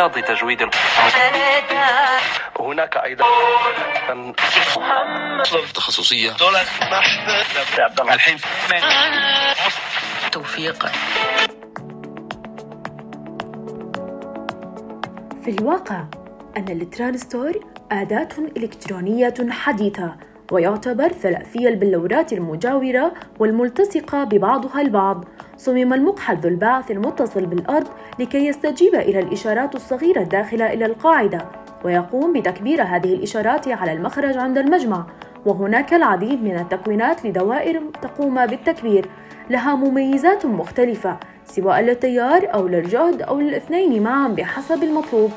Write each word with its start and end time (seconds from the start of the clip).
رياض 0.00 0.18
تجويد 0.18 0.68
هناك 2.60 2.96
أيضا 2.96 3.24
تخصصية. 5.74 6.36
الحين. 8.12 8.38
توفيق. 10.32 10.86
في 15.44 15.50
الواقع 15.50 16.04
أن 16.56 16.68
الترانستور 16.68 17.52
أداة 17.92 18.28
إلكترونية 18.56 19.34
حديثة 19.50 20.16
ويعتبر 20.50 21.08
ثلاثي 21.08 21.68
البلورات 21.68 22.32
المجاورة 22.32 23.12
والملتصقة 23.38 24.24
ببعضها 24.24 24.80
البعض. 24.80 25.24
صمم 25.56 25.92
المقحل 25.92 26.36
ذو 26.36 26.48
البعث 26.48 26.90
المتصل 26.90 27.46
بالأرض 27.46 27.86
لكي 28.18 28.46
يستجيب 28.46 28.94
إلى 28.94 29.18
الإشارات 29.18 29.74
الصغيرة 29.74 30.20
الداخلة 30.20 30.72
إلى 30.72 30.86
القاعدة 30.86 31.44
ويقوم 31.84 32.32
بتكبير 32.32 32.82
هذه 32.82 33.14
الإشارات 33.14 33.68
على 33.68 33.92
المخرج 33.92 34.36
عند 34.36 34.58
المجمع. 34.58 35.06
وهناك 35.46 35.94
العديد 35.94 36.42
من 36.42 36.56
التكوينات 36.56 37.26
لدوائر 37.26 37.82
تقوم 38.02 38.46
بالتكبير. 38.46 39.06
لها 39.50 39.74
مميزات 39.74 40.46
مختلفة 40.46 41.16
سواء 41.44 41.80
للتيار 41.80 42.54
أو 42.54 42.68
للجهد 42.68 43.22
أو 43.22 43.40
للاثنين 43.40 44.02
معا 44.02 44.28
بحسب 44.28 44.82
المطلوب. 44.82 45.30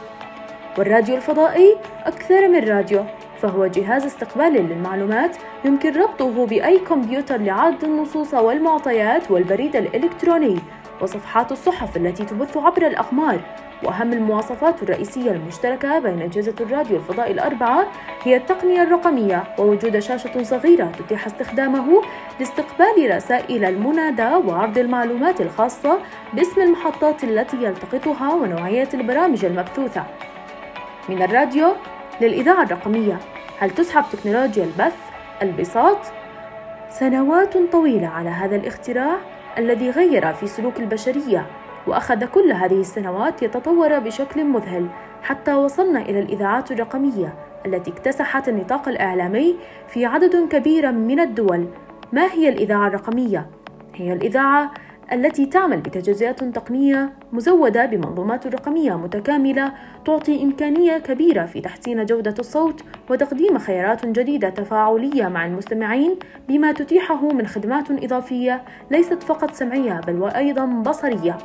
والراديو 0.78 1.16
الفضائي 1.16 1.76
أكثر 2.06 2.48
من 2.48 2.68
راديو. 2.70 3.06
فهو 3.44 3.68
جهاز 3.68 4.06
استقبال 4.06 4.54
للمعلومات. 4.54 5.38
يمكن 5.66 6.02
ربطه 6.02 6.46
بأي 6.46 6.80
كمبيوتر 6.80 7.38
لعرض 7.38 7.84
النصوص 7.84 8.34
والمعطيات 8.34 9.32
والبريد 9.32 9.76
الإلكتروني 9.76 10.60
وصفحات 11.02 11.52
الصحف 11.52 11.98
التي 11.98 12.26
تبث 12.26 12.58
عبر 12.58 12.88
الأقمار. 12.88 13.40
وأهم 13.84 14.14
المواصفات 14.14 14.84
الرئيسية 14.84 15.32
المشتركة 15.32 16.00
بين 16.00 16.22
أجهزة 16.22 16.56
الراديو 16.62 16.98
الفضائي 16.98 17.32
الأربعة 17.32 17.86
هي 18.24 18.38
التقنية 18.38 18.84
الرقمية 18.84 19.44
ووجود 19.60 20.00
شاشة 20.00 20.44
صغيرة 20.44 20.92
تتيح 21.00 21.26
استخدامه 21.26 22.02
لاستقبال 22.40 23.16
رسائل 23.16 23.66
المنادى 23.66 24.48
وعرض 24.48 24.78
المعلومات 24.78 25.42
الخاصة 25.42 26.00
باسم 26.34 26.62
المحطات 26.62 27.24
التي 27.24 27.58
يلتقطها 27.64 28.34
ونوعية 28.34 28.90
البرامج 28.94 29.46
المبثوثة. 29.46 30.04
من 31.10 31.22
الراديو 31.22 31.68
للإذاعة 32.22 32.64
الرقمية. 32.64 33.20
هل 33.60 33.70
تسحب 33.70 34.04
تكنولوجيا 34.12 34.64
البث 34.64 34.98
البساط؟ 35.42 35.98
سنوات 36.90 37.58
طويلة 37.72 38.08
على 38.08 38.30
هذا 38.30 38.56
الاختراع 38.56 39.18
الذي 39.58 39.90
غير 39.90 40.34
في 40.34 40.48
سلوك 40.48 40.80
البشرية 40.80 41.46
وأخذ 41.88 42.26
كل 42.26 42.52
هذه 42.52 42.80
السنوات 42.80 43.44
يتطور 43.44 44.00
بشكل 44.00 44.44
مذهل 44.44 44.88
حتى 45.24 45.54
وصلنا 45.54 46.02
إلى 46.02 46.20
الإذاعات 46.20 46.72
الرقمية 46.72 47.34
التي 47.66 47.92
اكتسحت 47.92 48.50
النطاق 48.50 48.90
الإعلامي 48.90 49.56
في 49.88 50.06
عدد 50.06 50.48
كبير 50.50 50.92
من 50.92 51.20
الدول. 51.20 51.68
ما 52.14 52.32
هي 52.32 52.50
الإذاعة 52.50 52.88
الرقمية؟ 52.88 53.50
هي 53.96 54.14
الإذاعة 54.14 54.72
التي 55.12 55.46
تعمل 55.46 55.78
بتجهيزات 55.78 56.44
تقنية 56.44 57.14
مزودة 57.32 57.86
بمنظومات 57.86 58.48
رقمية 58.48 58.98
متكاملة 58.98 59.74
تعطي 60.06 60.44
إمكانية 60.44 60.98
كبيرة 60.98 61.46
في 61.46 61.62
تحسين 61.62 62.06
جودة 62.06 62.36
الصوت 62.40 62.84
وتقديم 63.10 63.58
خيارات 63.58 64.06
جديدة 64.06 64.50
تفاعلية 64.50 65.28
مع 65.28 65.46
المستمعين 65.46 66.16
بما 66.48 66.72
تتيحه 66.72 67.28
من 67.28 67.48
خدمات 67.48 67.92
إضافية 67.92 68.64
ليست 68.92 69.24
فقط 69.24 69.52
سمعية 69.54 70.02
بل 70.08 70.22
وأيضا 70.22 70.66
بصرية. 70.66 71.38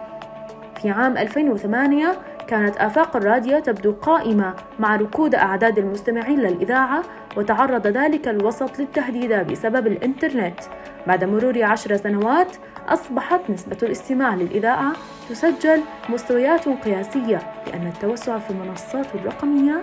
في 0.83 0.91
عام 0.91 1.17
2008 1.19 2.19
كانت 2.49 2.77
آفاق 2.77 3.17
الراديو 3.17 3.59
تبدو 3.59 3.93
قائمة 3.93 4.55
مع 4.79 4.97
ركود 4.97 5.35
أعداد 5.35 5.79
المستمعين 5.79 6.41
للإذاعة 6.41 7.03
وتعرض 7.37 7.87
ذلك 7.87 8.29
الوسط 8.29 8.79
للتهديد 8.79 9.33
بسبب 9.33 9.87
الإنترنت. 9.87 10.61
بعد 11.07 11.25
مرور 11.25 11.63
عشر 11.63 11.97
سنوات 11.97 12.57
أصبحت 12.89 13.41
نسبة 13.51 13.77
الاستماع 13.83 14.35
للإذاعة 14.35 14.93
تسجل 15.29 15.81
مستويات 16.09 16.69
قياسية 16.69 17.39
لأن 17.67 17.87
التوسع 17.87 18.39
في 18.39 18.51
المنصات 18.51 19.15
الرقمية 19.15 19.83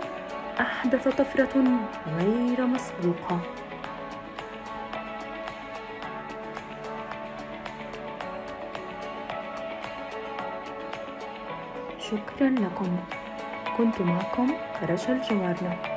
أحدث 0.59 1.07
طفرة 1.07 1.63
غير 2.19 2.65
مسبوقة. 2.65 3.39
شكرا 12.11 12.49
لكم. 12.49 12.97
كنت 13.77 14.01
معكم 14.01 14.53
رشا 14.83 15.13
الجوارنا 15.13 15.94